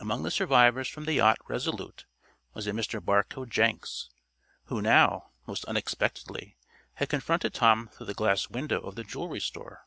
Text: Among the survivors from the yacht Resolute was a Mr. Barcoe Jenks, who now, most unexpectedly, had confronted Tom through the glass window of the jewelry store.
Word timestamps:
Among 0.00 0.24
the 0.24 0.32
survivors 0.32 0.88
from 0.88 1.04
the 1.04 1.12
yacht 1.12 1.38
Resolute 1.46 2.04
was 2.52 2.66
a 2.66 2.72
Mr. 2.72 3.00
Barcoe 3.00 3.44
Jenks, 3.44 4.10
who 4.64 4.82
now, 4.82 5.30
most 5.46 5.64
unexpectedly, 5.66 6.56
had 6.94 7.08
confronted 7.08 7.54
Tom 7.54 7.88
through 7.92 8.06
the 8.06 8.12
glass 8.14 8.50
window 8.50 8.80
of 8.80 8.96
the 8.96 9.04
jewelry 9.04 9.38
store. 9.40 9.86